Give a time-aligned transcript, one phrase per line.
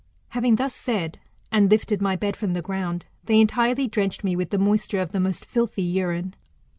[0.29, 1.19] Having thus said,
[1.51, 5.11] and lifted my bed from the ground, they entirely drenched me with the moisture of
[5.11, 6.33] the most filthy urine.